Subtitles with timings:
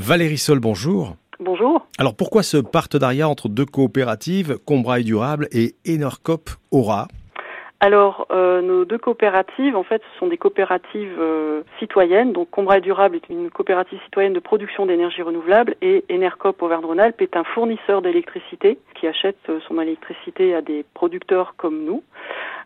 [0.00, 1.16] Valérie Sol, bonjour.
[1.40, 1.86] Bonjour.
[1.98, 7.06] Alors pourquoi ce partenariat entre deux coopératives, Combraille Durable et Enercop Aura?
[7.80, 12.32] Alors, euh, nos deux coopératives, en fait, ce sont des coopératives euh, citoyennes.
[12.32, 17.36] Donc, Combraille Durable est une coopérative citoyenne de production d'énergie renouvelable et Enercop Auvergne-Rhône-Alpes est
[17.36, 22.02] un fournisseur d'électricité qui achète euh, son électricité à des producteurs comme nous,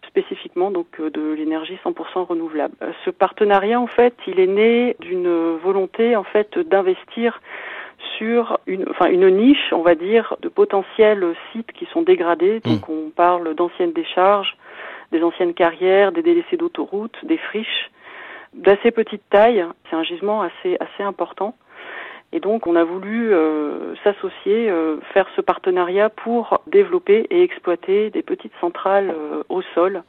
[0.06, 2.74] spécifiquement donc de l'énergie 100% renouvelable.
[3.04, 7.40] Ce partenariat, en fait, il est né d'une volonté, en fait, d'investir
[8.18, 12.61] sur une, enfin une niche, on va dire, de potentiels sites qui sont dégradés.
[12.61, 12.93] Donc, mmh.
[12.93, 14.57] on parle d'anciennes décharges
[15.12, 17.90] des anciennes carrières, des délaissés d'autoroutes, des friches
[18.54, 19.64] d'assez petite taille.
[19.88, 21.54] C'est un gisement assez assez important.
[22.34, 28.10] Et donc on a voulu euh, s'associer, euh, faire ce partenariat pour développer et exploiter
[28.10, 30.02] des petites centrales euh, au sol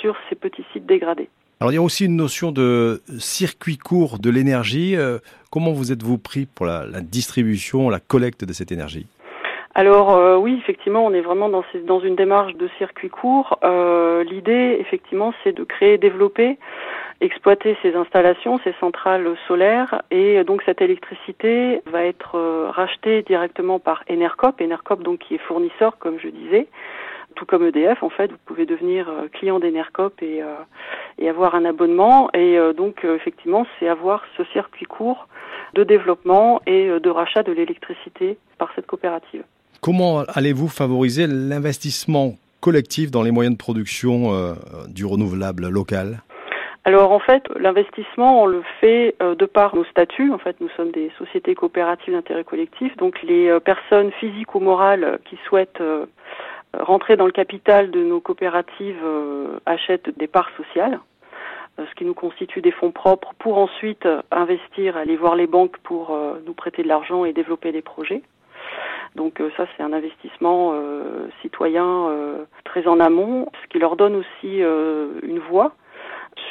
[0.00, 1.28] sur ces petits sites dégradés.
[1.60, 4.96] Alors il y a aussi une notion de circuit court de l'énergie.
[5.50, 9.06] comment vous êtes-vous pris pour la, la distribution, la collecte de cette énergie?
[9.76, 13.58] Alors euh, oui, effectivement, on est vraiment dans, ces, dans une démarche de circuit court.
[13.62, 16.56] Euh, L'idée, effectivement, c'est de créer, développer,
[17.20, 23.78] exploiter ces installations, ces centrales solaires, et donc cette électricité va être euh, rachetée directement
[23.78, 26.66] par Enercop, Enercop donc qui est fournisseur, comme je disais,
[27.34, 30.54] tout comme EDF en fait, vous pouvez devenir euh, client d'Enercop et, euh,
[31.18, 35.28] et avoir un abonnement, et donc effectivement, c'est avoir ce circuit court
[35.74, 39.42] de développement et de rachat de l'électricité par cette coopérative.
[39.80, 44.54] Comment allez-vous favoriser l'investissement collectif dans les moyens de production
[44.88, 46.22] du renouvelable local?
[46.86, 50.32] Alors en fait, l'investissement, on le fait euh, de par nos statuts.
[50.32, 52.96] En fait, nous sommes des sociétés coopératives d'intérêt collectif.
[52.96, 55.82] Donc les euh, personnes physiques ou morales qui souhaitent
[56.72, 59.02] rentrer dans le capital de nos coopératives
[59.64, 61.00] achètent des parts sociales,
[61.78, 66.14] ce qui nous constitue des fonds propres pour ensuite investir, aller voir les banques pour
[66.44, 68.22] nous prêter de l'argent et développer des projets.
[69.16, 73.96] Donc euh, ça, c'est un investissement euh, citoyen euh, très en amont, ce qui leur
[73.96, 75.72] donne aussi une voix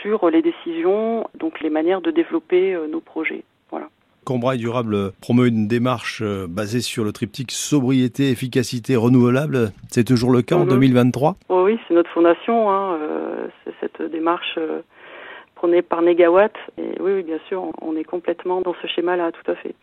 [0.05, 3.43] sur les décisions, donc les manières de développer nos projets.
[3.71, 3.87] Voilà.
[4.57, 9.71] Durable promeut une démarche basée sur le triptyque sobriété, efficacité, renouvelable.
[9.89, 12.71] C'est toujours le cas en 2023 Oui, c'est notre fondation.
[12.71, 12.97] Hein,
[13.63, 14.57] c'est cette démarche
[15.55, 16.53] prônée par Négawatt.
[16.77, 19.75] Et oui, oui, bien sûr, on est complètement dans ce schéma-là, tout à fait.